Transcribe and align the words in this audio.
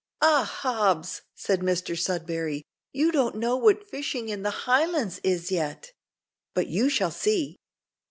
"Ah! 0.23 0.45
Hobbs," 0.61 1.21
said 1.35 1.59
Mr 1.59 1.95
Sudberry, 1.95 2.63
"you 2.91 3.11
don't 3.11 3.35
know 3.35 3.55
what 3.57 3.87
fishing 3.87 4.29
in 4.29 4.41
the 4.41 4.49
Highlands 4.65 5.19
is, 5.23 5.51
yet; 5.51 5.93
but 6.55 6.65
you 6.65 6.89
shall 6.89 7.11
see. 7.11 7.57